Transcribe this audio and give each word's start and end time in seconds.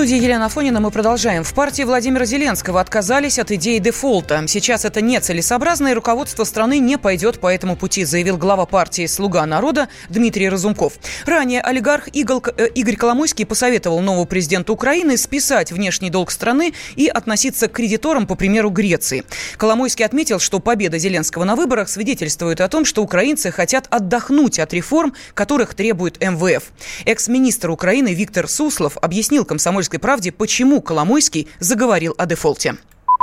студии 0.00 0.16
Елена 0.16 0.48
Фонина 0.48 0.80
мы 0.80 0.90
продолжаем. 0.90 1.44
В 1.44 1.52
партии 1.52 1.82
Владимира 1.82 2.24
Зеленского 2.24 2.80
отказались 2.80 3.38
от 3.38 3.50
идеи 3.50 3.80
дефолта. 3.80 4.42
Сейчас 4.46 4.86
это 4.86 5.02
нецелесообразно, 5.02 5.88
и 5.88 5.92
руководство 5.92 6.44
страны 6.44 6.78
не 6.78 6.96
пойдет 6.96 7.38
по 7.38 7.52
этому 7.52 7.76
пути, 7.76 8.06
заявил 8.06 8.38
глава 8.38 8.64
партии 8.64 9.04
«Слуга 9.04 9.44
народа» 9.44 9.90
Дмитрий 10.08 10.48
Разумков. 10.48 10.94
Ранее 11.26 11.60
олигарх 11.60 12.08
э, 12.08 12.68
Игорь 12.74 12.96
Коломойский 12.96 13.44
посоветовал 13.44 14.00
новому 14.00 14.24
президенту 14.24 14.72
Украины 14.72 15.18
списать 15.18 15.70
внешний 15.70 16.08
долг 16.08 16.30
страны 16.30 16.72
и 16.96 17.06
относиться 17.06 17.68
к 17.68 17.72
кредиторам 17.72 18.26
по 18.26 18.36
примеру 18.36 18.70
Греции. 18.70 19.24
Коломойский 19.58 20.06
отметил, 20.06 20.38
что 20.38 20.60
победа 20.60 20.96
Зеленского 20.96 21.44
на 21.44 21.56
выборах 21.56 21.90
свидетельствует 21.90 22.62
о 22.62 22.68
том, 22.68 22.86
что 22.86 23.02
украинцы 23.02 23.50
хотят 23.50 23.86
отдохнуть 23.90 24.60
от 24.60 24.72
реформ, 24.72 25.12
которых 25.34 25.74
требует 25.74 26.18
МВФ. 26.22 26.72
Экс-министр 27.04 27.68
Украины 27.68 28.14
Виктор 28.14 28.48
Суслов 28.48 28.96
объяснил 28.96 29.44
комсомольскому 29.44 29.89
«Комсомольской 29.90 29.98
правде», 29.98 30.32
почему 30.32 30.80
Коломойский 30.80 31.48
заговорил 31.58 32.14
о 32.16 32.26
дефолте. 32.26 32.76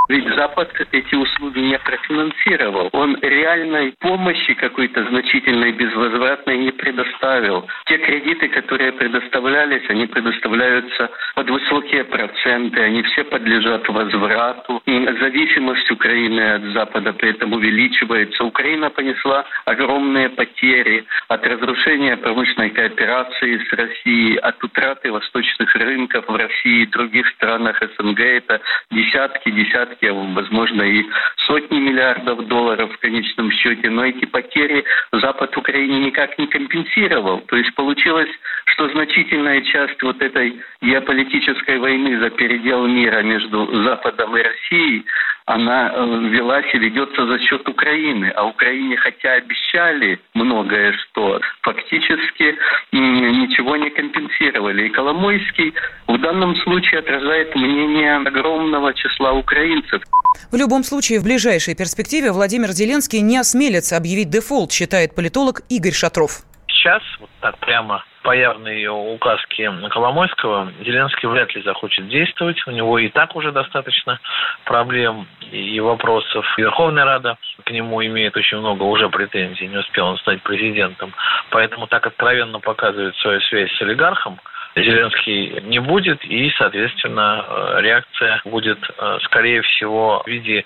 Ведь 0.09 0.27
Запад 0.35 0.71
эти 0.91 1.15
услуги 1.15 1.59
не 1.59 1.77
профинансировал. 1.79 2.89
Он 2.93 3.17
реальной 3.21 3.93
помощи 3.99 4.53
какой-то 4.53 5.03
значительной, 5.09 5.73
безвозвратной 5.73 6.57
не 6.57 6.71
предоставил. 6.71 7.67
Те 7.87 7.97
кредиты, 7.97 8.47
которые 8.47 8.93
предоставлялись, 8.93 9.83
они 9.89 10.07
предоставляются 10.07 11.09
под 11.35 11.49
высокие 11.49 12.05
проценты, 12.05 12.81
они 12.81 13.03
все 13.03 13.23
подлежат 13.25 13.87
возврату. 13.89 14.81
Зависимость 14.85 15.91
Украины 15.91 16.39
от 16.39 16.63
Запада 16.73 17.11
при 17.13 17.31
этом 17.31 17.53
увеличивается. 17.53 18.43
Украина 18.43 18.89
понесла 18.89 19.45
огромные 19.65 20.29
потери 20.29 21.05
от 21.27 21.45
разрушения 21.45 22.15
промышленной 22.15 22.69
кооперации 22.69 23.57
с 23.57 23.73
Россией, 23.73 24.37
от 24.37 24.63
утраты 24.63 25.11
восточных 25.11 25.75
рынков 25.75 26.25
в 26.27 26.35
России 26.35 26.83
и 26.83 26.85
других 26.85 27.27
странах 27.35 27.81
СНГ. 27.81 28.19
Это 28.19 28.61
десятки, 28.91 29.51
десятки 29.51 29.96
десятки, 29.97 30.33
возможно, 30.35 30.81
и 30.83 31.05
сотни 31.45 31.79
миллиардов 31.79 32.47
долларов 32.47 32.93
в 32.93 32.99
конечном 32.99 33.51
счете, 33.51 33.89
но 33.89 34.05
эти 34.05 34.25
потери 34.25 34.83
Запад 35.11 35.55
Украине 35.57 35.99
никак 35.99 36.37
не 36.37 36.47
компенсировал. 36.47 37.39
То 37.41 37.55
есть 37.57 37.73
получилось, 37.75 38.29
что 38.65 38.89
значительная 38.89 39.61
часть 39.61 40.01
вот 40.03 40.21
этой 40.21 40.61
геополитической 40.81 41.77
войны 41.79 42.19
за 42.19 42.29
передел 42.29 42.87
мира 42.87 43.21
между 43.21 43.83
Западом 43.83 44.35
и 44.37 44.41
Россией, 44.41 45.05
она 45.47 45.93
э, 45.93 46.27
велась 46.29 46.65
и 46.73 46.77
ведется 46.77 47.25
за 47.25 47.39
счет 47.39 47.67
Украины. 47.69 48.31
А 48.35 48.45
Украине, 48.45 48.97
хотя 48.97 49.33
обещали 49.33 50.19
многое 50.33 50.91
что, 50.93 51.39
фактически 51.61 52.55
ничего 52.91 53.77
не 53.77 53.89
компенсировали. 53.89 54.87
И 54.87 54.89
Коломойский 54.89 55.73
в 56.07 56.19
данном 56.19 56.55
случае 56.57 56.99
отражает 56.99 57.55
мнение 57.55 58.17
огромного 58.17 58.93
числа 58.93 59.33
украинцев. 59.33 60.03
В 60.51 60.55
любом 60.57 60.83
случае, 60.83 61.19
в 61.19 61.23
ближайшей 61.23 61.75
перспективе 61.75 62.33
Владимир 62.33 62.71
Зеленский 62.71 63.21
не 63.21 63.37
осмелится 63.37 63.95
объявить 63.95 64.29
дефолт, 64.29 64.73
считает 64.73 65.15
политолог 65.15 65.61
Игорь 65.69 65.93
Шатров. 65.93 66.43
Сейчас, 66.77 67.01
вот 67.19 67.29
так 67.41 67.57
прямо 67.57 68.03
по 68.21 68.35
явной 68.35 68.85
указке 68.87 69.71
Коломойского, 69.89 70.71
Зеленский 70.85 71.27
вряд 71.27 71.53
ли 71.55 71.63
захочет 71.63 72.07
действовать. 72.07 72.61
У 72.67 72.71
него 72.71 72.99
и 72.99 73.09
так 73.09 73.35
уже 73.35 73.51
достаточно 73.51 74.19
проблем 74.63 75.27
и 75.51 75.79
вопросов. 75.79 76.45
Верховная 76.57 77.05
Рада 77.05 77.37
к 77.63 77.71
нему 77.71 78.05
имеет 78.05 78.37
очень 78.37 78.57
много 78.59 78.83
уже 78.83 79.09
претензий, 79.09 79.67
не 79.67 79.77
успел 79.77 80.07
он 80.07 80.17
стать 80.19 80.43
президентом. 80.43 81.13
Поэтому 81.49 81.87
так 81.87 82.05
откровенно 82.05 82.59
показывает 82.59 83.15
свою 83.17 83.41
связь 83.41 83.71
с 83.75 83.81
олигархом, 83.81 84.39
Зеленский 84.75 85.61
не 85.63 85.79
будет, 85.79 86.23
и, 86.23 86.51
соответственно, 86.57 87.45
э, 87.47 87.81
реакция 87.81 88.41
будет, 88.45 88.77
э, 88.97 89.17
скорее 89.23 89.61
всего, 89.63 90.21
в 90.23 90.27
виде 90.27 90.65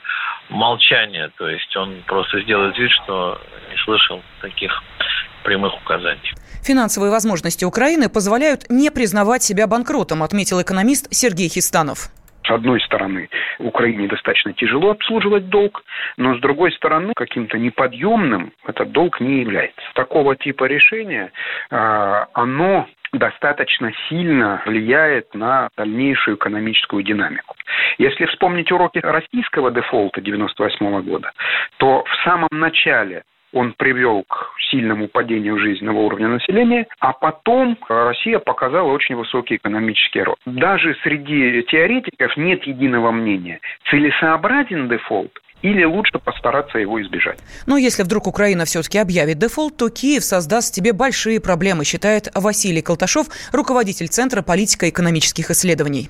молчания. 0.50 1.31
То 1.38 1.47
есть 1.47 1.75
он 1.78 2.02
просто 2.06 2.41
сделает 2.41 2.78
вид, 2.78 2.91
что 2.91 3.40
не 3.72 3.78
слышал 3.78 4.22
таких 4.41 4.84
прямых 5.44 5.74
указаний. 5.84 6.34
Финансовые 6.63 7.12
возможности 7.12 7.66
Украины 7.66 8.09
позволяют 8.09 8.69
не 8.69 8.91
признавать 8.91 9.44
себя 9.44 9.68
банкротом, 9.68 10.24
отметил 10.24 10.62
экономист 10.62 11.07
Сергей 11.12 11.50
Хистанов. 11.50 12.09
С 12.46 12.50
одной 12.50 12.81
стороны, 12.81 13.29
Украине 13.59 14.07
достаточно 14.07 14.53
тяжело 14.53 14.91
обслуживать 14.91 15.50
долг, 15.50 15.84
но 16.18 16.35
с 16.35 16.41
другой 16.41 16.72
стороны, 16.74 17.13
каким-то 17.16 17.57
неподъемным 17.57 18.51
этот 18.68 18.91
долг 18.91 19.19
не 19.22 19.41
является. 19.41 19.81
Такого 19.94 20.35
типа 20.35 20.66
решения, 20.66 21.31
а, 21.69 22.28
оно 22.34 22.88
достаточно 23.13 23.91
сильно 24.09 24.62
влияет 24.66 25.34
на 25.35 25.69
дальнейшую 25.78 26.38
экономическую 26.38 27.03
динамику. 27.03 27.56
Если 27.97 28.25
вспомнить 28.25 28.72
уроки 28.72 29.00
российского 29.00 29.69
дефолта 29.72 30.22
1998 30.22 31.01
года, 31.01 31.31
то 31.78 32.03
в 32.03 32.24
самом 32.24 32.50
начале 32.51 33.24
он 33.53 33.73
привел 33.73 34.23
к 34.23 34.51
сильному 34.69 35.07
падению 35.07 35.57
жизненного 35.59 36.00
уровня 36.00 36.28
населения, 36.29 36.88
а 37.00 37.13
потом 37.13 37.78
Россия 37.88 38.39
показала 38.39 38.91
очень 38.91 39.16
высокий 39.16 39.56
экономический 39.56 40.23
рост. 40.23 40.39
Даже 40.45 40.95
среди 41.03 41.63
теоретиков 41.63 42.35
нет 42.38 42.63
единого 42.63 43.12
мнения, 43.12 43.59
целесообразен 43.89 44.88
дефолт 44.88 45.31
или 45.62 45.84
лучше 45.84 46.17
постараться 46.17 46.79
его 46.79 47.01
избежать. 47.01 47.39
Но 47.67 47.78
если 47.78 48.03
вдруг 48.03 48.28
Украина 48.28 48.66
все-таки 48.66 48.97
объявит 48.97 49.38
дефолт, 49.38 49.78
то 49.78 49.89
Киев 49.89 50.23
создаст 50.23 50.73
себе 50.73 50.94
большие 50.94 51.39
проблемы, 51.39 51.85
считает 51.85 52.29
Василий 52.33 52.81
Колташов, 52.81 53.28
руководитель 53.53 54.07
Центра 54.07 54.41
политико-экономических 54.41 55.51
исследований. 55.51 56.09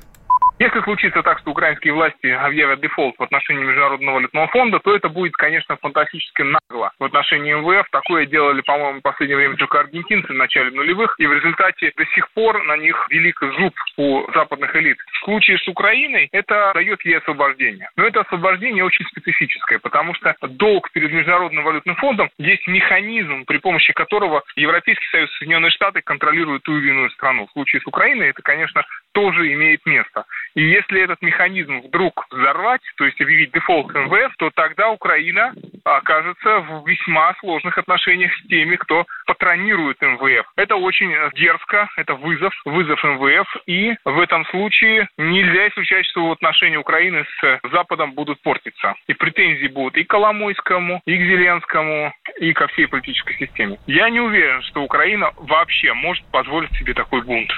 Если 0.61 0.79
случится 0.81 1.23
так, 1.23 1.39
что 1.39 1.49
украинские 1.49 1.91
власти 1.91 2.27
объявят 2.27 2.81
дефолт 2.81 3.15
в 3.17 3.23
отношении 3.23 3.63
Международного 3.63 4.17
валютного 4.17 4.47
фонда, 4.49 4.77
то 4.77 4.95
это 4.95 5.09
будет, 5.09 5.33
конечно, 5.33 5.75
фантастически 5.77 6.43
нагло 6.43 6.91
в 6.99 7.03
отношении 7.03 7.51
МВФ. 7.51 7.89
Такое 7.89 8.27
делали, 8.27 8.61
по-моему, 8.61 8.99
в 8.99 9.01
последнее 9.01 9.37
время 9.37 9.55
только 9.55 9.79
аргентинцы 9.79 10.31
в 10.31 10.35
начале 10.35 10.69
нулевых, 10.69 11.15
и 11.17 11.25
в 11.25 11.33
результате 11.33 11.91
до 11.97 12.05
сих 12.13 12.29
пор 12.33 12.63
на 12.65 12.77
них 12.77 13.07
велик 13.09 13.39
зуб 13.57 13.73
у 13.97 14.31
западных 14.35 14.75
элит. 14.75 14.99
В 15.13 15.25
случае 15.25 15.57
с 15.57 15.67
Украиной 15.67 16.29
это 16.31 16.73
дает 16.75 17.03
ей 17.05 17.17
освобождение. 17.17 17.89
Но 17.95 18.05
это 18.05 18.21
освобождение 18.21 18.83
очень 18.83 19.07
специфическое, 19.07 19.79
потому 19.79 20.13
что 20.13 20.35
долг 20.43 20.91
перед 20.91 21.11
Международным 21.11 21.63
валютным 21.63 21.95
фондом 21.95 22.29
есть 22.37 22.67
механизм, 22.67 23.45
при 23.45 23.57
помощи 23.57 23.93
которого 23.93 24.43
Европейский 24.55 25.07
Союз 25.07 25.31
и 25.31 25.37
Соединенные 25.39 25.71
Штаты 25.71 26.03
контролируют 26.03 26.61
ту 26.61 26.77
или 26.77 26.89
иную 26.89 27.09
страну. 27.09 27.47
В 27.47 27.51
случае 27.53 27.81
с 27.81 27.87
Украиной 27.87 28.29
это, 28.29 28.43
конечно, 28.43 28.83
тоже 29.11 29.53
имеет 29.53 29.85
место. 29.85 30.25
И 30.55 30.63
если 30.63 31.01
этот 31.01 31.21
механизм 31.21 31.81
вдруг 31.81 32.25
взорвать, 32.29 32.81
то 32.97 33.05
есть 33.05 33.19
объявить 33.21 33.51
дефолт 33.51 33.93
МВФ, 33.93 34.35
то 34.37 34.49
тогда 34.53 34.89
Украина 34.89 35.53
окажется 35.83 36.59
в 36.59 36.87
весьма 36.87 37.33
сложных 37.39 37.77
отношениях 37.77 38.31
с 38.33 38.47
теми, 38.47 38.75
кто 38.75 39.05
патронирует 39.25 40.01
МВФ. 40.01 40.45
Это 40.57 40.75
очень 40.75 41.11
дерзко, 41.35 41.89
это 41.95 42.15
вызов, 42.15 42.53
вызов 42.65 43.01
МВФ, 43.03 43.47
и 43.65 43.95
в 44.03 44.19
этом 44.19 44.45
случае 44.47 45.07
нельзя 45.17 45.69
исключать, 45.69 46.05
что 46.07 46.31
отношения 46.31 46.77
Украины 46.77 47.25
с 47.39 47.59
Западом 47.71 48.13
будут 48.13 48.41
портиться. 48.41 48.95
И 49.07 49.13
претензии 49.13 49.67
будут 49.67 49.95
и 49.97 50.03
к 50.03 50.09
Коломойскому, 50.09 51.01
и 51.05 51.17
к 51.17 51.21
Зеленскому, 51.21 52.13
и 52.39 52.53
ко 52.53 52.67
всей 52.67 52.87
политической 52.87 53.37
системе. 53.37 53.79
Я 53.87 54.09
не 54.09 54.19
уверен, 54.19 54.61
что 54.63 54.83
Украина 54.83 55.31
вообще 55.37 55.93
может 55.93 56.25
позволить 56.31 56.73
себе 56.77 56.93
такой 56.93 57.21
бунт. 57.21 57.51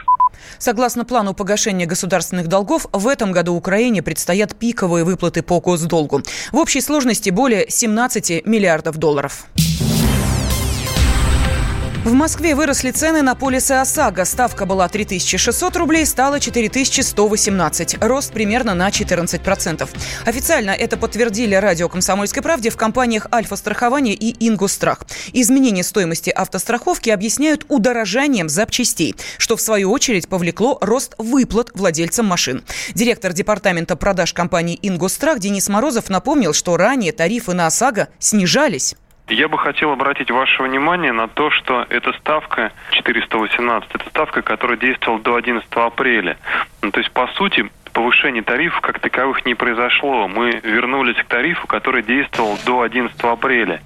Согласно 0.58 1.06
плану 1.06 1.34
погашения 1.44 1.86
государственных 1.86 2.48
долгов, 2.48 2.88
в 2.94 3.06
этом 3.06 3.34
году 3.34 3.54
Украине 3.54 4.02
предстоят 4.02 4.56
пиковые 4.56 5.04
выплаты 5.04 5.42
по 5.42 5.60
госдолгу. 5.60 6.22
В 6.54 6.58
общей 6.58 6.80
сложности 6.80 7.32
более 7.32 7.70
17 7.70 8.46
миллиардов 8.46 8.96
долларов. 8.96 9.48
В 12.04 12.12
Москве 12.12 12.54
выросли 12.54 12.92
цены 12.92 13.22
на 13.22 13.34
полисы 13.34 13.72
ОСАГО. 13.72 14.26
Ставка 14.26 14.66
была 14.66 14.90
3600 14.90 15.78
рублей, 15.78 16.06
стала 16.06 16.42
4118. 16.42 17.96
Рост 18.02 18.34
примерно 18.34 18.74
на 18.74 18.90
14%. 18.90 19.88
Официально 20.26 20.72
это 20.72 20.98
подтвердили 20.98 21.56
радио 21.56 21.88
«Комсомольской 21.88 22.44
правде» 22.44 22.72
в 22.72 22.76
компаниях 22.76 23.28
«Альфа-страхование» 23.32 24.16
и 24.16 24.36
«Ингустрах». 24.46 25.04
Изменение 25.32 25.86
стоимости 25.86 26.30
автостраховки 26.30 27.10
объясняют 27.10 27.66
удорожанием 27.70 28.50
запчастей, 28.50 29.16
что 29.38 29.56
в 29.56 29.62
свою 29.62 29.90
очередь 29.90 30.28
повлекло 30.28 30.78
рост 30.82 31.16
выплат 31.18 31.70
владельцам 31.74 32.26
машин. 32.26 32.66
Директор 32.94 33.32
департамента 33.32 33.96
продаж 33.96 34.34
компании 34.34 34.78
«Ингустрах» 34.82 35.40
Денис 35.40 35.70
Морозов 35.70 36.10
напомнил, 36.10 36.52
что 36.52 36.76
ранее 36.76 37.14
тарифы 37.14 37.54
на 37.54 37.68
ОСАГО 37.68 38.10
снижались. 38.20 38.98
Я 39.30 39.48
бы 39.48 39.58
хотел 39.58 39.92
обратить 39.92 40.30
ваше 40.32 40.62
внимание 40.64 41.14
на 41.14 41.28
то, 41.28 41.50
что 41.50 41.86
эта 41.90 42.12
ставка 42.14 42.74
418, 42.92 43.90
это 43.94 44.10
ставка, 44.10 44.42
которая 44.42 44.78
действовала 44.78 45.22
до 45.22 45.36
11 45.36 45.66
апреля. 45.72 46.38
Ну, 46.82 46.92
то 46.92 47.00
есть, 47.00 47.12
по 47.12 47.28
сути, 47.28 47.70
повышения 47.94 48.42
тарифов 48.42 48.82
как 48.82 49.00
таковых 49.00 49.46
не 49.46 49.56
произошло. 49.56 50.28
Мы 50.28 50.60
вернулись 50.64 51.18
к 51.18 51.26
тарифу, 51.26 51.68
который 51.68 52.04
действовал 52.04 52.58
до 52.66 52.82
11 52.82 53.18
апреля. 53.22 53.82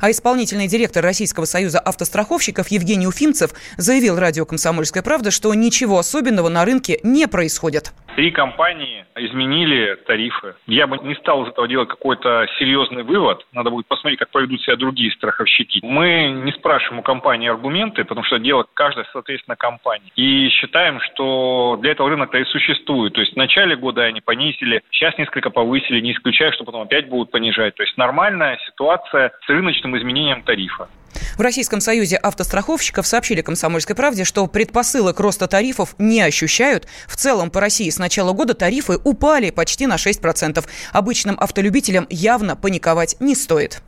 А 0.00 0.10
исполнительный 0.10 0.68
директор 0.68 1.02
Российского 1.02 1.44
союза 1.44 1.80
автостраховщиков 1.80 2.68
Евгений 2.68 3.06
Уфимцев 3.06 3.50
заявил 3.76 4.18
радио 4.18 4.46
«Комсомольская 4.46 5.02
правда», 5.02 5.30
что 5.30 5.52
ничего 5.54 5.98
особенного 5.98 6.48
на 6.48 6.64
рынке 6.64 7.00
не 7.02 7.26
происходит. 7.26 7.92
Три 8.18 8.32
компании 8.32 9.04
изменили 9.14 9.94
тарифы. 10.04 10.56
Я 10.66 10.88
бы 10.88 10.98
не 10.98 11.14
стал 11.14 11.44
из 11.44 11.50
этого 11.50 11.68
делать 11.68 11.88
какой-то 11.88 12.48
серьезный 12.58 13.04
вывод. 13.04 13.46
Надо 13.52 13.70
будет 13.70 13.86
посмотреть, 13.86 14.18
как 14.18 14.30
поведут 14.30 14.60
себя 14.62 14.74
другие 14.74 15.12
страховщики. 15.12 15.78
Мы 15.84 16.26
не 16.44 16.50
спрашиваем 16.50 16.98
у 16.98 17.02
компании 17.04 17.48
аргументы, 17.48 18.02
потому 18.02 18.24
что 18.24 18.40
дело 18.40 18.66
каждая, 18.74 19.06
соответственно, 19.12 19.54
компании. 19.54 20.10
И 20.16 20.48
считаем, 20.48 20.98
что 20.98 21.78
для 21.80 21.92
этого 21.92 22.08
рынок-то 22.08 22.38
и 22.38 22.44
существует. 22.46 23.12
То 23.12 23.20
есть 23.20 23.34
в 23.34 23.36
начале 23.36 23.76
года 23.76 24.02
они 24.02 24.20
понизили, 24.20 24.82
сейчас 24.90 25.16
несколько 25.16 25.50
повысили, 25.50 26.00
не 26.00 26.10
исключая, 26.10 26.50
что 26.50 26.64
потом 26.64 26.82
опять 26.82 27.08
будут 27.08 27.30
понижать. 27.30 27.76
То 27.76 27.84
есть 27.84 27.96
нормальная 27.96 28.58
ситуация 28.66 29.30
с 29.46 29.48
рыночным 29.48 29.96
изменением 29.96 30.42
тарифа. 30.42 30.88
В 31.36 31.40
Российском 31.40 31.80
союзе 31.80 32.16
автостраховщиков 32.16 33.06
сообщили 33.06 33.42
«Комсомольской 33.42 33.94
правде», 33.94 34.24
что 34.24 34.46
предпосылок 34.46 35.20
роста 35.20 35.46
тарифов 35.46 35.94
не 35.98 36.20
ощущают. 36.20 36.86
В 37.06 37.16
целом 37.16 37.50
по 37.50 37.60
России 37.60 37.88
с 37.88 37.98
начала 37.98 38.32
года 38.32 38.54
тарифы 38.54 38.98
упали 39.02 39.50
почти 39.50 39.86
на 39.86 39.96
6%. 39.96 40.64
Обычным 40.92 41.38
автолюбителям 41.38 42.06
явно 42.10 42.56
паниковать 42.56 43.16
не 43.20 43.34
стоит. 43.34 43.82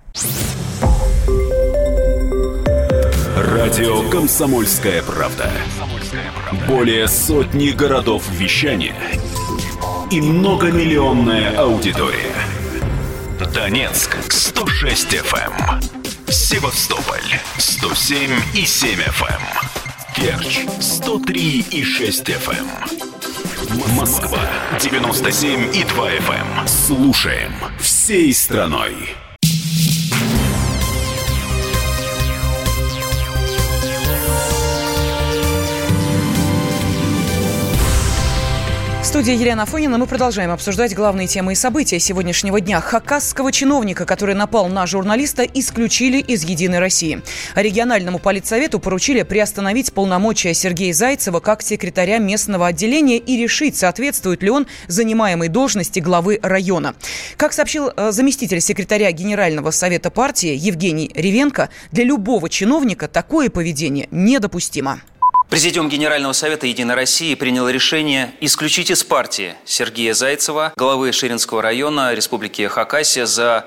Радио 3.37 4.09
«Комсомольская 4.11 5.03
правда». 5.03 5.51
Более 6.67 7.07
сотни 7.09 7.71
городов 7.71 8.25
вещания 8.31 8.95
и 10.11 10.21
многомиллионная 10.21 11.57
аудитория. 11.57 12.35
Донецк 13.55 14.17
106 14.29 15.15
FM. 15.15 16.00
Севастополь 16.31 17.41
107 17.59 18.31
и 18.55 18.65
7 18.65 19.01
FM. 19.01 19.43
Керчь 20.15 20.61
103 20.81 21.67
и 21.73 21.83
6 21.83 22.29
FM. 22.29 22.69
Эм. 23.69 23.97
Москва 23.97 24.39
97 24.81 25.75
и 25.75 25.83
2 25.83 26.11
FM. 26.11 26.61
Эм. 26.61 26.69
Слушаем 26.69 27.53
всей 27.81 28.33
страной. 28.33 29.17
Студии 39.11 39.35
Елена 39.35 39.65
Афонина 39.65 39.99
мы 39.99 40.07
продолжаем 40.07 40.53
обсуждать 40.53 40.95
главные 40.95 41.27
темы 41.27 41.51
и 41.51 41.57
события 41.57 41.99
сегодняшнего 41.99 42.61
дня. 42.61 42.81
Хакасского 42.81 43.51
чиновника, 43.51 44.07
который 44.07 44.37
напал 44.37 44.69
на 44.69 44.87
журналиста, 44.87 45.43
исключили 45.43 46.19
из 46.19 46.45
«Единой 46.45 46.79
России». 46.79 47.21
Региональному 47.57 48.21
политсовету 48.21 48.79
поручили 48.79 49.25
приостановить 49.25 49.93
полномочия 49.93 50.55
Сергея 50.55 50.93
Зайцева 50.93 51.41
как 51.41 51.63
секретаря 51.63 52.19
местного 52.19 52.69
отделения 52.69 53.19
и 53.19 53.37
решить, 53.37 53.77
соответствует 53.77 54.45
ли 54.45 54.51
он 54.51 54.69
занимаемой 54.87 55.49
должности 55.49 55.99
главы 55.99 56.39
района. 56.41 56.95
Как 57.37 57.53
сообщил 57.53 57.91
э, 57.91 58.13
заместитель 58.13 58.61
секретаря 58.61 59.11
Генерального 59.11 59.73
совета 59.73 60.13
партии 60.13 60.55
Евгений 60.57 61.11
Ревенко, 61.17 61.71
для 61.91 62.05
любого 62.05 62.49
чиновника 62.49 63.09
такое 63.09 63.51
поведение 63.51 64.07
недопустимо. 64.13 65.01
Президиум 65.51 65.89
Генерального 65.89 66.33
совета 66.33 66.69
«Единой 66.69 66.95
России» 66.95 67.35
принял 67.35 67.69
решение 67.69 68.33
исключить 68.41 68.89
из 68.93 69.03
партии 69.03 69.57
Сергея 69.65 70.15
Зайцева, 70.15 70.73
главы 70.77 71.11
Ширинского 71.11 71.61
района 71.61 72.15
Республики 72.15 72.69
Хакасия, 72.69 73.27
за 73.27 73.67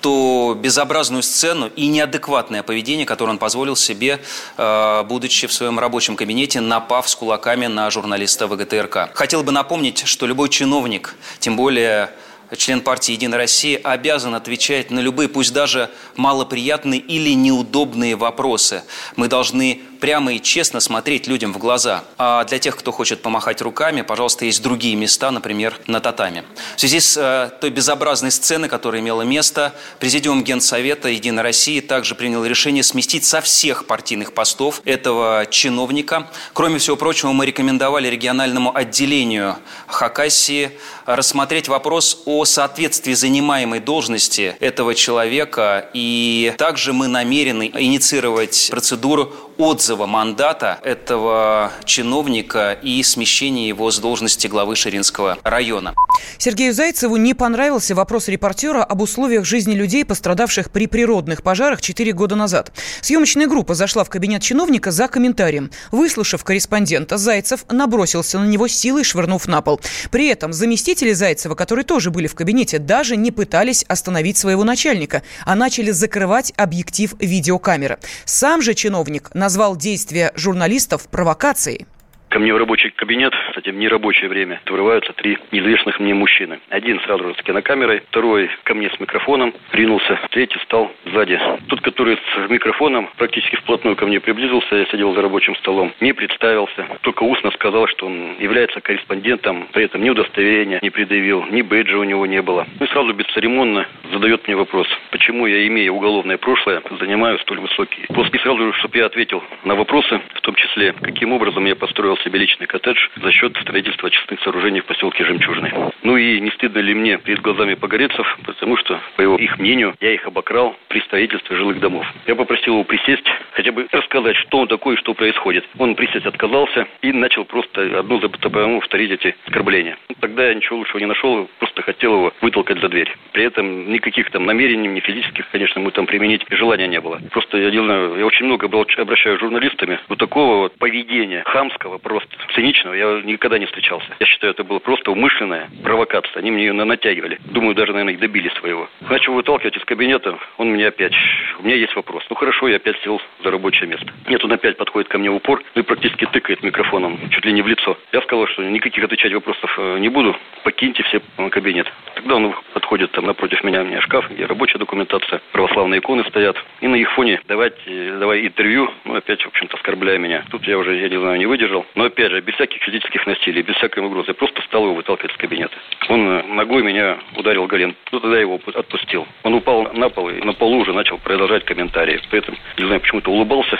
ту 0.00 0.54
безобразную 0.54 1.22
сцену 1.22 1.70
и 1.76 1.86
неадекватное 1.86 2.64
поведение, 2.64 3.06
которое 3.06 3.30
он 3.30 3.38
позволил 3.38 3.76
себе, 3.76 4.20
э, 4.56 5.02
будучи 5.04 5.46
в 5.46 5.52
своем 5.52 5.78
рабочем 5.78 6.16
кабинете, 6.16 6.60
напав 6.60 7.08
с 7.08 7.14
кулаками 7.14 7.68
на 7.68 7.88
журналиста 7.92 8.48
ВГТРК. 8.48 9.14
Хотел 9.14 9.44
бы 9.44 9.52
напомнить, 9.52 10.02
что 10.04 10.26
любой 10.26 10.48
чиновник, 10.48 11.14
тем 11.38 11.56
более 11.56 12.10
член 12.56 12.80
партии 12.80 13.12
«Единая 13.12 13.38
Россия» 13.38 13.80
обязан 13.82 14.34
отвечать 14.34 14.90
на 14.90 15.00
любые, 15.00 15.28
пусть 15.28 15.52
даже 15.52 15.90
малоприятные 16.16 17.00
или 17.00 17.34
неудобные 17.34 18.16
вопросы. 18.16 18.82
Мы 19.16 19.28
должны 19.28 19.82
прямо 20.02 20.34
и 20.34 20.42
честно 20.42 20.80
смотреть 20.80 21.28
людям 21.28 21.52
в 21.52 21.58
глаза. 21.58 22.02
А 22.18 22.42
для 22.44 22.58
тех, 22.58 22.76
кто 22.76 22.90
хочет 22.90 23.22
помахать 23.22 23.62
руками, 23.62 24.02
пожалуйста, 24.02 24.44
есть 24.44 24.60
другие 24.60 24.96
места, 24.96 25.30
например, 25.30 25.78
на 25.86 26.00
татами. 26.00 26.42
В 26.76 26.80
связи 26.80 26.98
с 26.98 27.16
э, 27.16 27.50
той 27.60 27.70
безобразной 27.70 28.32
сценой, 28.32 28.68
которая 28.68 29.00
имела 29.00 29.22
место, 29.22 29.72
Президиум 30.00 30.42
Генсовета 30.42 31.08
«Единой 31.08 31.44
России» 31.44 31.78
также 31.78 32.16
принял 32.16 32.44
решение 32.44 32.82
сместить 32.82 33.24
со 33.24 33.40
всех 33.40 33.86
партийных 33.86 34.34
постов 34.34 34.82
этого 34.84 35.46
чиновника. 35.48 36.28
Кроме 36.52 36.78
всего 36.78 36.96
прочего, 36.96 37.30
мы 37.30 37.46
рекомендовали 37.46 38.08
региональному 38.08 38.76
отделению 38.76 39.56
Хакасии 39.86 40.72
рассмотреть 41.06 41.68
вопрос 41.68 42.22
о 42.26 42.41
соответствии 42.44 43.14
занимаемой 43.14 43.80
должности 43.80 44.54
этого 44.60 44.94
человека. 44.94 45.88
И 45.94 46.54
также 46.58 46.92
мы 46.92 47.08
намерены 47.08 47.70
инициировать 47.74 48.68
процедуру 48.70 49.32
отзыва 49.58 50.06
мандата 50.06 50.78
этого 50.82 51.72
чиновника 51.84 52.72
и 52.82 53.02
смещения 53.02 53.68
его 53.68 53.90
с 53.90 53.98
должности 53.98 54.46
главы 54.46 54.76
Ширинского 54.76 55.38
района. 55.44 55.94
Сергею 56.38 56.72
Зайцеву 56.72 57.16
не 57.16 57.34
понравился 57.34 57.94
вопрос 57.94 58.28
репортера 58.28 58.82
об 58.82 59.02
условиях 59.02 59.44
жизни 59.44 59.74
людей, 59.74 60.04
пострадавших 60.04 60.70
при 60.70 60.86
природных 60.86 61.42
пожарах 61.42 61.80
4 61.80 62.12
года 62.12 62.34
назад. 62.34 62.72
Съемочная 63.00 63.46
группа 63.46 63.74
зашла 63.74 64.04
в 64.04 64.10
кабинет 64.10 64.42
чиновника 64.42 64.90
за 64.90 65.08
комментарием. 65.08 65.70
Выслушав 65.90 66.44
корреспондента, 66.44 67.16
Зайцев 67.16 67.64
набросился 67.70 68.38
на 68.38 68.46
него 68.46 68.68
силой, 68.68 69.04
швырнув 69.04 69.46
на 69.46 69.60
пол. 69.60 69.80
При 70.10 70.28
этом 70.28 70.52
заместители 70.52 71.12
Зайцева, 71.12 71.54
которые 71.54 71.84
тоже 71.84 72.10
были 72.10 72.26
в 72.26 72.31
кабинете, 72.34 72.78
даже 72.78 73.16
не 73.16 73.30
пытались 73.30 73.84
остановить 73.88 74.36
своего 74.36 74.64
начальника, 74.64 75.22
а 75.44 75.54
начали 75.54 75.90
закрывать 75.90 76.52
объектив 76.56 77.14
видеокамеры. 77.18 77.98
Сам 78.24 78.62
же 78.62 78.74
чиновник 78.74 79.34
назвал 79.34 79.76
действия 79.76 80.32
журналистов 80.34 81.08
провокацией. 81.08 81.86
Ко 82.32 82.38
мне 82.38 82.54
в 82.54 82.56
рабочий 82.56 82.88
кабинет, 82.88 83.34
кстати, 83.48 83.68
в 83.68 83.74
нерабочее 83.74 84.30
время, 84.30 84.58
врываются 84.64 85.12
три 85.12 85.36
неизвестных 85.50 86.00
мне 86.00 86.14
мужчины. 86.14 86.60
Один 86.70 86.98
сразу 87.00 87.28
же 87.28 87.34
с 87.34 87.42
кинокамерой, 87.42 88.00
второй 88.08 88.48
ко 88.64 88.72
мне 88.72 88.88
с 88.88 88.98
микрофоном 88.98 89.52
ринулся, 89.72 90.18
третий 90.30 90.58
стал 90.60 90.90
сзади. 91.04 91.38
Тот, 91.68 91.82
который 91.82 92.16
с 92.16 92.48
микрофоном 92.48 93.10
практически 93.18 93.56
вплотную 93.56 93.96
ко 93.96 94.06
мне 94.06 94.18
приблизился, 94.18 94.76
я 94.76 94.86
сидел 94.86 95.12
за 95.12 95.20
рабочим 95.20 95.54
столом, 95.56 95.92
не 96.00 96.14
представился, 96.14 96.86
только 97.02 97.22
устно 97.22 97.50
сказал, 97.50 97.86
что 97.88 98.06
он 98.06 98.36
является 98.38 98.80
корреспондентом, 98.80 99.68
при 99.70 99.84
этом 99.84 100.02
ни 100.02 100.08
удостоверения 100.08 100.78
не 100.80 100.88
предъявил, 100.88 101.44
ни 101.50 101.60
бейджа 101.60 101.98
у 101.98 102.04
него 102.04 102.24
не 102.24 102.40
было. 102.40 102.66
Ну 102.80 102.86
и 102.86 102.88
сразу 102.88 103.12
бесцеремонно 103.12 103.86
задает 104.10 104.46
мне 104.46 104.56
вопрос, 104.56 104.86
почему 105.10 105.44
я, 105.46 105.66
имея 105.66 105.90
уголовное 105.90 106.38
прошлое, 106.38 106.80
занимаю 106.98 107.38
столь 107.40 107.60
высокий 107.60 108.06
пост. 108.06 108.34
И 108.34 108.38
сразу 108.38 108.72
же, 108.72 108.72
чтобы 108.78 108.96
я 108.96 109.04
ответил 109.04 109.44
на 109.64 109.74
вопросы, 109.74 110.18
в 110.32 110.40
том 110.40 110.54
числе, 110.54 110.94
каким 110.94 111.34
образом 111.34 111.66
я 111.66 111.76
построил 111.76 112.16
себе 112.22 112.38
личный 112.38 112.66
коттедж 112.66 112.98
за 113.16 113.32
счет 113.32 113.56
строительства 113.58 114.08
очистных 114.08 114.40
сооружений 114.40 114.80
в 114.80 114.86
поселке 114.86 115.24
Жемчужный. 115.24 115.72
Ну 116.02 116.16
и 116.16 116.40
не 116.40 116.50
стыдно 116.50 116.78
ли 116.78 116.94
мне 116.94 117.18
перед 117.18 117.40
глазами 117.40 117.74
погорецов, 117.74 118.26
потому 118.44 118.76
что, 118.76 119.00
по 119.16 119.22
его, 119.22 119.36
их 119.36 119.58
мнению, 119.58 119.94
я 120.00 120.12
их 120.12 120.26
обокрал 120.26 120.76
при 120.88 121.00
строительстве 121.00 121.56
жилых 121.56 121.80
домов. 121.80 122.06
Я 122.26 122.34
попросил 122.34 122.74
его 122.74 122.84
присесть, 122.84 123.26
хотя 123.52 123.72
бы 123.72 123.86
рассказать, 123.90 124.36
что 124.36 124.58
он 124.58 124.68
такой 124.68 124.94
и 124.94 124.98
что 124.98 125.14
происходит. 125.14 125.64
Он 125.78 125.94
присесть 125.94 126.26
отказался 126.26 126.86
и 127.02 127.12
начал 127.12 127.44
просто 127.44 127.98
одну 127.98 128.20
за 128.20 128.28
по 128.28 128.38
повторить 128.38 129.10
эти 129.10 129.34
оскорбления. 129.46 129.96
Тогда 130.20 130.48
я 130.48 130.54
ничего 130.54 130.78
лучшего 130.78 130.98
не 130.98 131.06
нашел, 131.06 131.48
просто 131.58 131.82
хотел 131.82 132.14
его 132.14 132.32
вытолкать 132.40 132.80
за 132.80 132.88
дверь. 132.88 133.14
При 133.32 133.44
этом 133.44 133.90
никаких 133.92 134.30
там 134.30 134.44
намерений, 134.44 134.88
ни 134.88 135.00
физических, 135.00 135.48
конечно, 135.50 135.80
мы 135.80 135.90
там 135.90 136.06
применить 136.06 136.44
желания 136.50 136.88
не 136.88 137.00
было. 137.00 137.20
Просто 137.30 137.58
я 137.58 137.70
делаю, 137.70 138.18
я 138.18 138.26
очень 138.26 138.46
много 138.46 138.66
обращаюсь 138.66 139.38
с 139.38 139.40
журналистами. 139.40 139.98
Вот 140.08 140.18
такого 140.18 140.56
вот 140.58 140.78
поведения 140.78 141.42
хамского, 141.46 141.98
просто 142.12 142.36
циничного 142.54 142.94
я 142.94 143.22
никогда 143.24 143.58
не 143.58 143.64
встречался. 143.66 144.06
Я 144.20 144.26
считаю, 144.26 144.52
это 144.52 144.64
было 144.64 144.78
просто 144.78 145.10
умышленная 145.10 145.70
провокация. 145.82 146.40
Они 146.40 146.50
мне 146.50 146.66
ее 146.66 146.72
натягивали. 146.72 147.38
Думаю, 147.46 147.74
даже, 147.74 147.92
наверное, 147.92 148.14
их 148.14 148.20
добили 148.20 148.50
своего. 148.60 148.88
Начал 149.00 149.32
выталкивать 149.32 149.76
из 149.76 149.84
кабинета, 149.84 150.38
он 150.58 150.68
мне 150.68 150.86
опять, 150.86 151.14
у 151.58 151.62
меня 151.62 151.76
есть 151.76 151.96
вопрос. 151.96 152.22
Ну 152.28 152.36
хорошо, 152.36 152.68
я 152.68 152.76
опять 152.76 153.00
сел 153.02 153.20
за 153.42 153.50
рабочее 153.50 153.88
место. 153.88 154.06
Нет, 154.26 154.44
он 154.44 154.52
опять 154.52 154.76
подходит 154.76 155.08
ко 155.08 155.18
мне 155.18 155.30
в 155.30 155.36
упор 155.36 155.62
и 155.74 155.82
практически 155.82 156.26
тыкает 156.26 156.62
микрофоном, 156.62 157.18
чуть 157.30 157.44
ли 157.44 157.52
не 157.52 157.62
в 157.62 157.68
лицо. 157.68 157.96
Я 158.12 158.20
сказал, 158.22 158.46
что 158.48 158.62
никаких 158.62 159.04
отвечать 159.04 159.32
вопросов 159.32 159.74
э, 159.78 159.98
не 159.98 160.08
буду, 160.08 160.36
покиньте 160.64 161.02
все 161.04 161.22
кабинет. 161.50 161.90
Тогда 162.14 162.36
он 162.36 162.54
подходит 162.74 163.10
там 163.12 163.24
напротив 163.24 163.64
меня, 163.64 163.82
у 163.82 163.84
меня 163.84 164.00
шкаф, 164.02 164.30
где 164.30 164.44
рабочая 164.44 164.78
документация, 164.78 165.40
православные 165.52 166.00
иконы 166.00 166.24
стоят. 166.24 166.56
И 166.80 166.88
на 166.88 166.96
их 166.96 167.10
фоне 167.12 167.40
давать, 167.48 167.74
давай 167.86 168.46
интервью, 168.46 168.90
ну 169.04 169.14
опять, 169.14 169.42
в 169.42 169.48
общем-то, 169.48 169.76
оскорбляя 169.76 170.18
меня. 170.18 170.44
Тут 170.50 170.66
я 170.66 170.78
уже, 170.78 170.96
я 170.96 171.08
не 171.08 171.18
знаю, 171.18 171.38
не 171.38 171.46
выдержал. 171.46 171.86
Но 171.94 172.01
опять 172.04 172.30
же, 172.30 172.40
без 172.40 172.54
всяких 172.54 172.82
физических 172.82 173.26
насилий, 173.26 173.62
без 173.62 173.74
всякой 173.76 174.04
угрозы. 174.04 174.28
Я 174.28 174.34
просто 174.34 174.60
стал 174.62 174.84
его 174.84 174.94
выталкивать 174.94 175.32
из 175.32 175.36
кабинета. 175.36 175.74
Он 176.08 176.20
э, 176.28 176.42
ногой 176.48 176.82
меня 176.82 177.18
ударил 177.36 177.66
голен. 177.66 177.94
Ну, 178.10 178.20
тогда 178.20 178.36
я 178.36 178.42
его 178.42 178.60
отпустил. 178.74 179.26
Он 179.42 179.54
упал 179.54 179.92
на 179.92 180.08
пол 180.08 180.30
и 180.30 180.40
на 180.42 180.52
полу 180.52 180.78
уже 180.78 180.92
начал 180.92 181.18
продолжать 181.18 181.64
комментарии. 181.64 182.20
При 182.30 182.38
этом, 182.38 182.56
не 182.78 182.84
знаю, 182.84 183.00
почему-то 183.00 183.30
улыбался. 183.30 183.78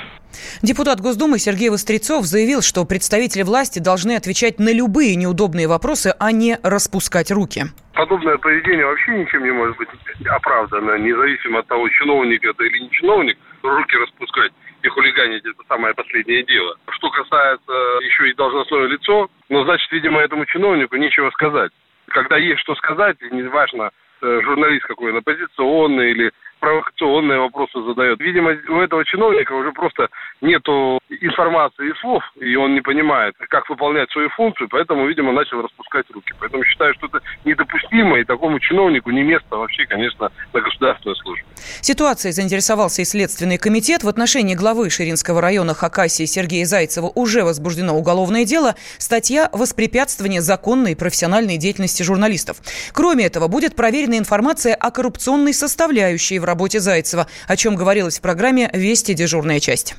Депутат 0.62 1.00
Госдумы 1.00 1.38
Сергей 1.38 1.68
Вострецов 1.68 2.24
заявил, 2.24 2.62
что 2.62 2.84
представители 2.84 3.42
власти 3.42 3.78
должны 3.78 4.16
отвечать 4.16 4.58
на 4.58 4.72
любые 4.72 5.16
неудобные 5.16 5.68
вопросы, 5.68 6.14
а 6.18 6.32
не 6.32 6.58
распускать 6.62 7.30
руки. 7.30 7.64
Подобное 7.92 8.38
поведение 8.38 8.86
вообще 8.86 9.18
ничем 9.18 9.44
не 9.44 9.52
может 9.52 9.76
быть 9.76 9.88
оправдано, 10.26 10.98
независимо 10.98 11.60
от 11.60 11.66
того, 11.66 11.88
чиновник 11.90 12.44
это 12.44 12.64
или 12.64 12.78
не 12.78 12.90
чиновник, 12.90 13.36
руки 13.62 13.96
распускать 13.96 14.52
и 14.82 14.88
хулиганить 14.88 15.44
это 15.44 15.62
самое 15.68 15.94
последнее 15.94 16.42
дело. 16.44 16.76
Что 16.90 17.10
касается 17.10 17.72
еще 18.02 18.30
и 18.30 18.34
должностное 18.34 18.86
лицо, 18.86 19.28
ну, 19.48 19.64
значит, 19.64 19.90
видимо, 19.92 20.20
этому 20.20 20.44
чиновнику 20.46 20.96
нечего 20.96 21.30
сказать. 21.30 21.72
Когда 22.08 22.36
есть 22.36 22.60
что 22.60 22.74
сказать, 22.74 23.16
неважно, 23.30 23.90
э, 24.20 24.40
журналист 24.42 24.86
какой, 24.86 25.12
он 25.12 25.18
оппозиционный 25.18 26.10
или 26.10 26.32
провокационные 26.62 27.40
вопросы 27.40 27.82
задает. 27.82 28.20
Видимо, 28.20 28.50
у 28.68 28.80
этого 28.80 29.04
чиновника 29.04 29.52
уже 29.52 29.72
просто 29.72 30.06
нету 30.40 31.00
информации 31.10 31.90
и 31.90 31.94
слов, 32.00 32.22
и 32.40 32.54
он 32.54 32.74
не 32.74 32.80
понимает, 32.80 33.34
как 33.48 33.68
выполнять 33.68 34.08
свою 34.12 34.30
функцию, 34.30 34.68
поэтому, 34.70 35.08
видимо, 35.08 35.32
начал 35.32 35.60
распускать 35.60 36.06
руки. 36.14 36.32
Поэтому 36.38 36.62
считаю, 36.64 36.94
что 36.94 37.08
это 37.08 37.20
недопустимо, 37.44 38.16
и 38.20 38.24
такому 38.24 38.60
чиновнику 38.60 39.10
не 39.10 39.24
место 39.24 39.56
вообще, 39.56 39.86
конечно, 39.86 40.30
на 40.52 40.60
государственной 40.60 41.16
службе. 41.16 41.44
Ситуацией 41.80 42.32
заинтересовался 42.32 43.02
и 43.02 43.04
Следственный 43.04 43.58
комитет. 43.58 44.04
В 44.04 44.08
отношении 44.08 44.54
главы 44.54 44.88
Ширинского 44.88 45.40
района 45.40 45.74
Хакасии 45.74 46.26
Сергея 46.26 46.64
Зайцева 46.64 47.10
уже 47.12 47.42
возбуждено 47.42 47.98
уголовное 47.98 48.44
дело. 48.44 48.76
Статья 48.98 49.48
«Воспрепятствование 49.52 50.40
законной 50.40 50.92
и 50.92 50.94
профессиональной 50.94 51.56
деятельности 51.56 52.04
журналистов». 52.04 52.58
Кроме 52.92 53.26
этого, 53.26 53.48
будет 53.48 53.74
проверена 53.74 54.16
информация 54.16 54.76
о 54.76 54.92
коррупционной 54.92 55.54
составляющей 55.54 56.38
в 56.38 56.51
работе 56.52 56.80
Зайцева, 56.80 57.26
о 57.48 57.56
чем 57.56 57.76
говорилось 57.76 58.18
в 58.18 58.20
программе 58.20 58.68
«Вести. 58.74 59.14
Дежурная 59.14 59.58
часть». 59.58 59.94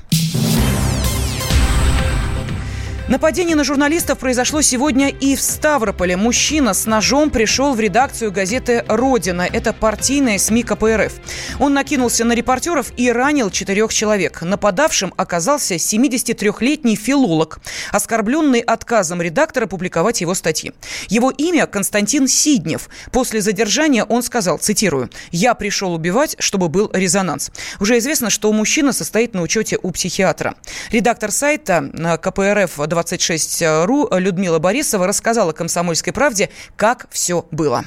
Нападение 3.06 3.54
на 3.54 3.64
журналистов 3.64 4.18
произошло 4.18 4.62
сегодня 4.62 5.10
и 5.10 5.36
в 5.36 5.40
Ставрополе. 5.42 6.16
Мужчина 6.16 6.72
с 6.72 6.86
ножом 6.86 7.28
пришел 7.28 7.74
в 7.74 7.80
редакцию 7.80 8.32
газеты 8.32 8.82
«Родина». 8.88 9.42
Это 9.42 9.74
партийная 9.74 10.38
СМИ 10.38 10.62
КПРФ. 10.62 11.12
Он 11.60 11.74
накинулся 11.74 12.24
на 12.24 12.32
репортеров 12.32 12.92
и 12.96 13.12
ранил 13.12 13.50
четырех 13.50 13.92
человек. 13.92 14.40
Нападавшим 14.40 15.12
оказался 15.18 15.74
73-летний 15.74 16.96
филолог, 16.96 17.58
оскорбленный 17.92 18.60
отказом 18.60 19.20
редактора 19.20 19.66
публиковать 19.66 20.22
его 20.22 20.32
статьи. 20.32 20.72
Его 21.08 21.30
имя 21.30 21.66
Константин 21.66 22.26
Сиднев. 22.26 22.88
После 23.12 23.42
задержания 23.42 24.04
он 24.04 24.22
сказал, 24.22 24.56
цитирую, 24.56 25.10
«Я 25.30 25.52
пришел 25.52 25.92
убивать, 25.92 26.36
чтобы 26.38 26.70
был 26.70 26.90
резонанс». 26.94 27.50
Уже 27.80 27.98
известно, 27.98 28.30
что 28.30 28.50
мужчина 28.50 28.94
состоит 28.94 29.34
на 29.34 29.42
учете 29.42 29.78
у 29.82 29.90
психиатра. 29.90 30.54
Редактор 30.90 31.30
сайта 31.30 31.90
КПРФ 32.22 32.78
26.ру 32.94 34.08
Людмила 34.18 34.58
Борисова 34.58 35.06
рассказала 35.06 35.52
«Комсомольской 35.52 36.12
правде», 36.12 36.50
как 36.76 37.06
все 37.10 37.46
было. 37.50 37.84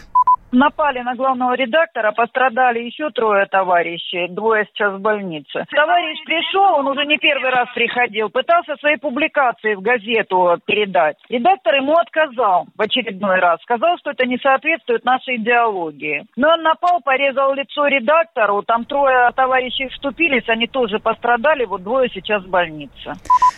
Напали 0.52 1.00
на 1.02 1.14
главного 1.16 1.56
редактора, 1.56 2.14
пострадали 2.14 2.80
еще 2.80 3.10
трое 3.10 3.48
товарищей, 3.48 4.28
двое 4.30 4.66
сейчас 4.72 4.94
в 4.94 5.02
больнице. 5.02 5.66
Товарищ 5.76 6.24
пришел, 6.26 6.80
он 6.80 6.88
уже 6.88 7.06
не 7.06 7.18
первый 7.18 7.52
раз 7.52 7.68
приходил, 7.76 8.30
пытался 8.30 8.76
свои 8.80 8.96
публикации 8.96 9.76
в 9.76 9.82
газету 9.82 10.58
передать. 10.66 11.18
Редактор 11.28 11.76
ему 11.76 11.96
отказал 11.98 12.66
в 12.78 12.82
очередной 12.82 13.40
раз, 13.40 13.62
сказал, 13.64 13.98
что 13.98 14.12
это 14.12 14.26
не 14.26 14.38
соответствует 14.38 15.04
нашей 15.04 15.36
идеологии. 15.36 16.26
Но 16.38 16.54
он 16.54 16.62
напал, 16.62 17.02
порезал 17.02 17.54
лицо 17.54 17.88
редактору, 17.88 18.64
там 18.64 18.86
трое 18.86 19.30
товарищей 19.36 19.90
вступились, 19.90 20.48
они 20.48 20.68
тоже 20.68 21.00
пострадали, 21.00 21.66
вот 21.66 21.84
двое 21.84 22.10
сейчас 22.14 22.44
в 22.44 22.50
больнице. 22.50 23.14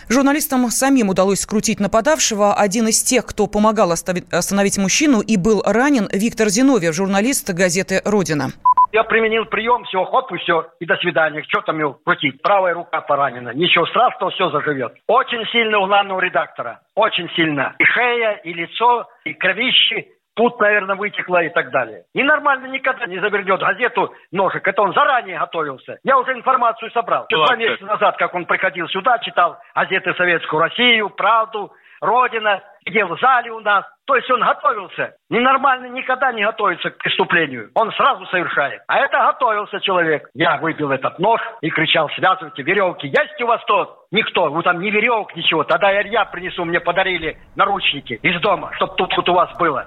Журналистам 0.09 0.67
самим 0.71 1.09
удалось 1.09 1.41
скрутить 1.41 1.79
нападавшего. 1.79 2.55
Один 2.55 2.87
из 2.87 3.03
тех, 3.03 3.27
кто 3.27 3.45
помогал 3.45 3.91
остановить 3.91 4.77
мужчину 4.79 5.21
и 5.21 5.37
был 5.37 5.61
ранен, 5.63 6.09
Виктор 6.11 6.49
Зиновьев 6.49 6.78
Зиновьев, 6.79 6.95
журналист 6.95 7.53
газеты 7.53 8.01
«Родина». 8.05 8.47
Я 8.91 9.03
применил 9.03 9.45
прием, 9.45 9.83
все, 9.83 10.03
хоп, 10.05 10.31
и 10.31 10.37
все, 10.37 10.65
и 10.79 10.85
до 10.85 10.95
свидания. 10.97 11.43
Что 11.47 11.61
там 11.61 11.77
его 11.77 11.99
крутить? 12.05 12.41
Правая 12.41 12.73
рука 12.73 13.01
поранена. 13.01 13.49
Ничего 13.53 13.85
страшного, 13.85 14.31
все 14.31 14.49
заживет. 14.49 14.93
Очень 15.07 15.45
сильно 15.51 15.79
у 15.79 15.85
главного 15.85 16.19
редактора. 16.21 16.79
Очень 16.95 17.29
сильно. 17.35 17.75
И 17.77 17.83
шея, 17.83 18.39
и 18.43 18.53
лицо, 18.53 19.07
и 19.25 19.33
кровищи. 19.33 20.07
Тут, 20.35 20.59
наверное, 20.59 20.95
вытекло 20.95 21.43
и 21.43 21.49
так 21.49 21.69
далее. 21.69 22.05
И 22.15 22.23
нормально 22.23 22.67
никогда 22.67 23.05
не 23.05 23.19
завернет 23.19 23.59
газету 23.59 24.13
ножик. 24.31 24.67
Это 24.67 24.81
он 24.81 24.93
заранее 24.93 25.37
готовился. 25.37 25.99
Я 26.03 26.17
уже 26.17 26.31
информацию 26.31 26.89
собрал. 26.91 27.27
Два 27.29 27.55
месяца 27.57 27.85
назад, 27.85 28.17
как 28.17 28.33
он 28.33 28.45
приходил 28.45 28.87
сюда, 28.87 29.19
читал 29.19 29.59
газеты 29.75 30.13
«Советскую 30.15 30.61
Россию», 30.61 31.09
«Правду», 31.09 31.71
«Родина», 32.01 32.63
где 32.85 33.05
в 33.05 33.17
зале 33.19 33.51
у 33.51 33.59
нас. 33.59 33.85
То 34.05 34.15
есть 34.15 34.29
он 34.31 34.41
готовился. 34.41 35.13
Ненормально 35.29 35.87
никогда 35.93 36.31
не 36.31 36.43
готовится 36.43 36.89
к 36.89 36.97
преступлению. 36.97 37.69
Он 37.75 37.91
сразу 37.91 38.25
совершает. 38.27 38.81
А 38.87 38.97
это 38.97 39.19
готовился 39.19 39.79
человек. 39.81 40.27
Я 40.33 40.57
выбил 40.57 40.89
этот 40.89 41.19
нож 41.19 41.39
и 41.61 41.69
кричал, 41.69 42.09
связывайте 42.15 42.63
веревки. 42.63 43.05
Есть 43.05 43.39
у 43.41 43.45
вас 43.45 43.61
тот? 43.67 44.07
Никто. 44.11 44.49
Вы 44.49 44.63
там 44.63 44.79
ни 44.79 44.89
веревок, 44.89 45.35
ничего. 45.35 45.63
Тогда 45.63 45.91
я 45.91 46.25
принесу. 46.25 46.65
Мне 46.65 46.79
подарили 46.79 47.37
наручники 47.55 48.13
из 48.23 48.41
дома, 48.41 48.71
чтобы 48.77 48.95
тут 48.95 49.15
вот 49.15 49.29
у 49.29 49.33
вас 49.33 49.55
было. 49.59 49.85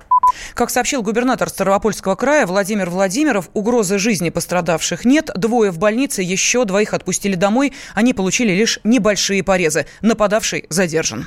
Как 0.54 0.70
сообщил 0.70 1.02
губернатор 1.02 1.48
Ставропольского 1.48 2.14
края 2.14 2.46
Владимир 2.46 2.90
Владимиров, 2.90 3.48
угрозы 3.54 3.98
жизни 3.98 4.30
пострадавших 4.30 5.04
нет. 5.04 5.30
Двое 5.34 5.72
в 5.72 5.78
больнице, 5.78 6.22
еще 6.22 6.64
двоих 6.64 6.94
отпустили 6.94 7.34
домой. 7.34 7.72
Они 7.94 8.14
получили 8.14 8.52
лишь 8.52 8.78
небольшие 8.84 9.42
порезы. 9.42 9.86
Нападавший 10.00 10.66
задержан. 10.68 11.26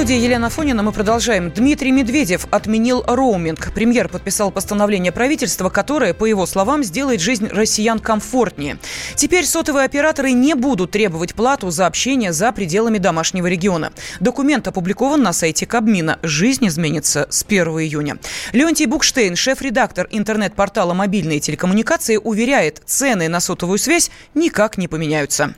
Студии 0.00 0.16
Елена 0.16 0.48
Фонина 0.48 0.82
мы 0.82 0.92
продолжаем. 0.92 1.50
Дмитрий 1.50 1.92
Медведев 1.92 2.46
отменил 2.50 3.04
роуминг. 3.06 3.70
Премьер 3.74 4.08
подписал 4.08 4.50
постановление 4.50 5.12
правительства, 5.12 5.68
которое, 5.68 6.14
по 6.14 6.24
его 6.24 6.46
словам, 6.46 6.82
сделает 6.82 7.20
жизнь 7.20 7.48
россиян 7.48 7.98
комфортнее. 7.98 8.78
Теперь 9.14 9.44
сотовые 9.44 9.84
операторы 9.84 10.32
не 10.32 10.54
будут 10.54 10.92
требовать 10.92 11.34
плату 11.34 11.68
за 11.68 11.86
общение 11.86 12.32
за 12.32 12.50
пределами 12.52 12.96
домашнего 12.96 13.46
региона. 13.46 13.92
Документ 14.20 14.66
опубликован 14.66 15.22
на 15.22 15.34
сайте 15.34 15.66
Кабмина. 15.66 16.18
Жизнь 16.22 16.66
изменится 16.66 17.26
с 17.28 17.44
1 17.46 17.66
июня. 17.80 18.16
Леонтий 18.54 18.86
Букштейн, 18.86 19.36
шеф-редактор 19.36 20.08
интернет-портала 20.10 20.94
«Мобильные 20.94 21.40
телекоммуникации», 21.40 22.16
уверяет, 22.16 22.80
цены 22.86 23.28
на 23.28 23.38
сотовую 23.38 23.76
связь 23.76 24.10
никак 24.32 24.78
не 24.78 24.88
поменяются 24.88 25.54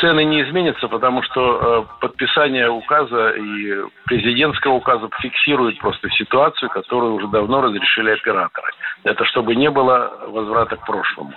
цены 0.00 0.24
не 0.24 0.42
изменятся, 0.42 0.88
потому 0.88 1.22
что 1.22 1.86
э, 2.00 2.00
подписание 2.00 2.68
указа 2.70 3.30
и 3.30 3.82
президентского 4.06 4.74
указа 4.74 5.08
фиксирует 5.20 5.78
просто 5.78 6.10
ситуацию, 6.10 6.70
которую 6.70 7.14
уже 7.14 7.28
давно 7.28 7.60
разрешили 7.60 8.10
операторы. 8.10 8.68
Это 9.04 9.24
чтобы 9.26 9.54
не 9.54 9.70
было 9.70 10.26
возврата 10.28 10.76
к 10.76 10.86
прошлому. 10.86 11.32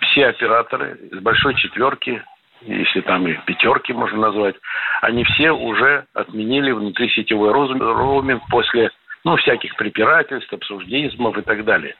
Все 0.00 0.26
операторы 0.26 0.98
из 1.10 1.18
большой 1.20 1.54
четверки, 1.54 2.22
если 2.62 3.00
там 3.00 3.26
и 3.26 3.34
пятерки 3.46 3.92
можно 3.92 4.18
назвать, 4.18 4.56
они 5.02 5.24
все 5.24 5.50
уже 5.50 6.06
отменили 6.14 6.72
внутрисетевой 6.72 7.52
роуминг 7.52 8.42
после 8.50 8.90
ну, 9.24 9.36
всяких 9.36 9.74
препирательств, 9.76 10.52
обсуждений 10.52 11.08
и 11.08 11.42
так 11.42 11.64
далее. 11.64 11.96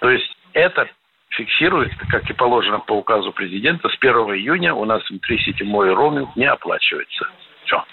То 0.00 0.10
есть 0.10 0.36
это 0.52 0.88
фиксирует, 1.36 1.92
как 2.10 2.28
и 2.28 2.32
положено 2.32 2.80
по 2.80 2.92
указу 2.92 3.32
президента, 3.32 3.88
с 3.88 3.96
1 4.00 4.12
июня 4.34 4.74
у 4.74 4.84
нас 4.84 5.08
внутрисетевой 5.08 5.92
роуминг 5.94 6.34
не 6.36 6.46
оплачивается. 6.46 7.26
Все. 7.64 7.84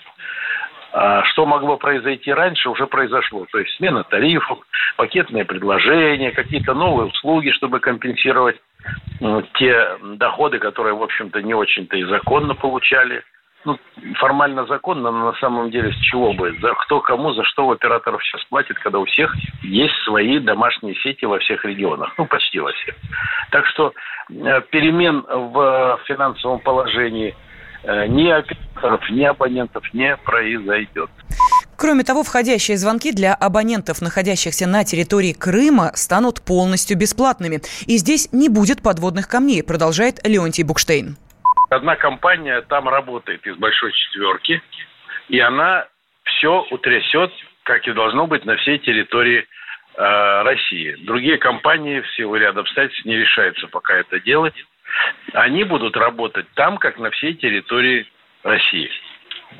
А 0.93 1.24
что 1.25 1.45
могло 1.45 1.77
произойти 1.77 2.33
раньше, 2.33 2.69
уже 2.69 2.86
произошло. 2.86 3.45
То 3.51 3.60
есть 3.60 3.74
смена 3.75 4.03
тарифов, 4.03 4.60
пакетные 4.98 5.45
предложения, 5.45 6.31
какие-то 6.31 6.74
новые 6.74 7.07
услуги, 7.07 7.51
чтобы 7.51 7.79
компенсировать 7.79 8.57
ну, 9.19 9.41
те 9.53 9.98
доходы, 10.15 10.60
которые, 10.60 10.95
в 10.95 11.03
общем-то, 11.03 11.41
не 11.41 11.53
очень-то 11.53 11.95
и 11.95 12.03
законно 12.03 12.55
получали. 12.55 13.24
Ну, 13.63 13.77
формально 14.15 14.65
законно, 14.65 15.12
но 15.12 15.32
на 15.32 15.38
самом 15.39 15.70
деле 15.70 15.91
с 15.91 15.98
чего 15.98 16.34
бы? 16.34 16.56
За 16.62 16.74
кто 16.74 17.00
кому, 17.00 17.34
за 17.34 17.44
что 17.44 17.70
операторов 17.70 18.24
сейчас 18.24 18.44
платит, 18.46 18.77
когда 18.80 19.00
у 19.00 19.06
всех 19.06 19.36
есть 19.62 19.94
свои 20.03 20.39
домашние 20.39 20.96
сети 20.96 21.25
во 21.25 21.38
всех 21.39 21.63
регионах. 21.63 22.13
Ну, 22.18 22.25
почти 22.25 22.60
во 22.60 22.72
всех. 22.72 22.96
Так 23.51 23.65
что 23.68 23.94
э, 24.30 24.62
перемен 24.72 25.24
в 25.27 26.00
финансовом 26.06 26.60
положении 26.60 27.36
э, 27.84 28.08
ни 28.08 28.30
операторов, 28.30 29.08
ни 29.12 29.24
абонентов 29.24 29.94
не 29.94 30.18
произойдет. 30.18 31.10
Кроме 31.77 32.03
того, 32.03 32.24
входящие 32.24 32.77
звонки 32.77 33.12
для 33.12 33.34
абонентов, 33.34 34.01
находящихся 34.01 34.68
на 34.68 34.84
территории 34.84 35.34
Крыма, 35.34 35.91
станут 35.96 36.41
полностью 36.44 36.96
бесплатными. 36.96 37.62
И 37.88 37.98
здесь 37.98 38.30
не 38.32 38.50
будет 38.50 38.84
подводных 38.84 39.27
камней, 39.27 39.63
продолжает 39.63 40.20
Леонтий 40.24 40.63
Букштейн. 40.63 41.18
Одна 41.72 41.96
компания 41.96 42.60
там 42.63 42.90
работает 42.90 43.48
из 43.48 43.56
большой 43.56 43.94
четверки, 43.94 44.62
и 45.30 45.40
она 45.40 45.88
все 46.25 46.68
утрясет, 46.70 47.32
как 47.63 47.88
и 47.88 47.94
должно 47.94 48.28
быть, 48.28 48.44
на 48.44 48.58
всей 48.58 48.78
территории 48.78 49.48
э, 49.96 50.42
России. 50.44 50.98
Другие 51.06 51.38
компании 51.38 52.01
в 52.01 52.12
силу 52.12 52.36
ряда 52.36 52.60
обстоятельств 52.60 53.06
не 53.06 53.16
решаются 53.16 53.70
пока 53.70 53.96
это 53.96 54.20
делать. 54.20 54.54
Они 55.32 55.63
будут 55.63 55.96
работать 55.96 56.46
там, 56.56 56.78
как 56.78 57.00
на 57.00 57.10
всей 57.10 57.36
территории 57.36 58.06
России. 58.44 58.92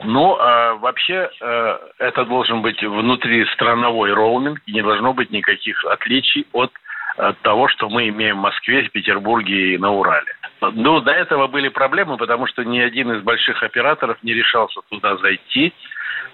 Ну, 0.04 0.36
а 0.38 0.74
вообще 0.76 1.30
э, 1.40 1.80
это 2.00 2.26
должен 2.26 2.62
быть 2.62 2.84
внутристрановой 2.84 4.12
роуминг, 4.12 4.60
и 4.66 4.74
не 4.74 4.82
должно 4.82 5.14
быть 5.14 5.32
никаких 5.32 5.86
отличий 5.86 6.46
от, 6.52 6.74
от 7.16 7.40
того, 7.40 7.70
что 7.70 7.88
мы 7.88 8.10
имеем 8.10 8.40
в 8.40 8.42
Москве, 8.42 8.84
в 8.84 8.92
Петербурге 8.92 9.76
и 9.76 9.78
на 9.78 9.92
Урале. 9.92 10.36
Ну, 10.62 11.02
до 11.02 11.12
этого 11.12 11.48
были 11.48 11.70
проблемы, 11.70 12.18
потому 12.18 12.46
что 12.46 12.64
ни 12.64 12.80
один 12.80 13.12
из 13.12 13.24
больших 13.24 13.64
операторов 13.64 14.18
не 14.22 14.34
решался 14.34 14.82
туда 14.90 15.18
зайти 15.18 15.74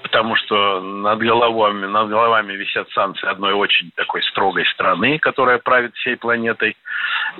потому 0.03 0.35
что 0.35 0.81
над 0.81 1.19
головами, 1.19 1.85
над 1.85 2.09
головами 2.09 2.53
висят 2.53 2.89
санкции 2.91 3.27
одной 3.27 3.53
очень 3.53 3.91
такой 3.95 4.23
строгой 4.23 4.65
страны, 4.67 5.19
которая 5.19 5.57
правит 5.57 5.95
всей 5.95 6.15
планетой. 6.15 6.75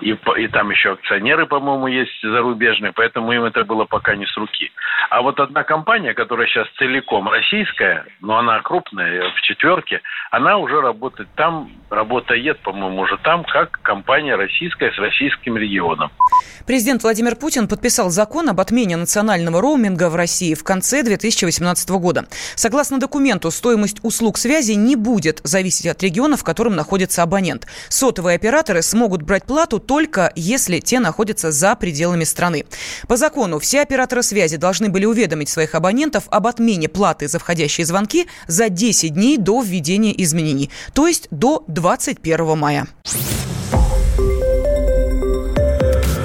И, 0.01 0.11
и 0.11 0.47
там 0.49 0.69
еще 0.69 0.93
акционеры, 0.93 1.45
по-моему, 1.47 1.87
есть 1.87 2.21
зарубежные, 2.21 2.91
поэтому 2.93 3.31
им 3.31 3.43
это 3.45 3.63
было 3.63 3.85
пока 3.85 4.15
не 4.15 4.25
с 4.25 4.37
руки. 4.37 4.71
А 5.09 5.21
вот 5.21 5.39
одна 5.39 5.63
компания, 5.63 6.13
которая 6.13 6.47
сейчас 6.47 6.67
целиком 6.77 7.29
российская, 7.29 8.05
но 8.21 8.37
она 8.37 8.59
крупная, 8.59 9.31
в 9.31 9.41
четверке, 9.41 10.01
она 10.31 10.57
уже 10.57 10.81
работает 10.81 11.29
там, 11.35 11.69
работает, 11.89 12.59
по-моему, 12.59 13.01
уже 13.01 13.17
там, 13.17 13.43
как 13.43 13.79
компания 13.81 14.35
российская 14.35 14.91
с 14.91 14.97
российским 14.97 15.57
регионом. 15.57 16.11
Президент 16.65 17.03
Владимир 17.03 17.35
Путин 17.35 17.67
подписал 17.67 18.09
закон 18.09 18.49
об 18.49 18.59
отмене 18.59 18.97
национального 18.97 19.61
роуминга 19.61 20.09
в 20.09 20.15
России 20.15 20.53
в 20.53 20.63
конце 20.63 21.03
2018 21.03 21.89
года. 21.91 22.25
Согласно 22.56 23.00
документу, 23.00 23.51
стоимость 23.51 23.98
услуг 24.04 24.38
связи 24.38 24.74
не 24.74 24.96
будет 24.96 25.42
зависеть 25.44 25.88
от 25.88 26.01
региона, 26.04 26.38
в 26.38 26.44
котором 26.44 26.75
находится 26.75 27.24
абонент. 27.24 27.68
Сотовые 27.89 28.36
операторы 28.36 28.82
смогут 28.82 29.22
брать 29.22 29.46
плату 29.46 29.80
только 29.80 30.32
если 30.36 30.80
те 30.80 31.00
находятся 31.00 31.51
за 31.51 31.75
пределами 31.75 32.24
страны. 32.24 32.66
По 33.08 33.18
закону 33.18 33.60
все 33.60 33.82
операторы 33.82 34.24
связи 34.24 34.58
должны 34.58 34.89
были 34.89 35.06
уведомить 35.06 35.50
своих 35.50 35.75
абонентов 35.75 36.25
об 36.30 36.48
отмене 36.48 36.89
платы 36.89 37.27
за 37.27 37.39
входящие 37.39 37.86
звонки 37.86 38.27
за 38.48 38.70
10 38.70 39.13
дней 39.13 39.38
до 39.38 39.62
введения 39.62 40.13
изменений, 40.24 40.70
то 40.94 41.08
есть 41.08 41.27
до 41.32 41.63
21 41.68 42.58
мая. 42.58 42.88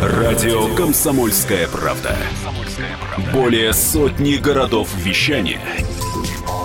Радио 0.03 0.75
«Комсомольская 0.75 1.69
правда». 1.69 2.17
Более 3.33 3.73
сотни 3.73 4.37
городов 4.37 4.89
вещания– 4.97 5.61